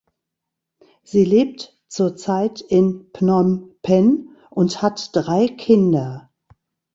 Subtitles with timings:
[1.03, 6.31] Sie lebt zurzeit in Phnom Penh und hat drei Kinder.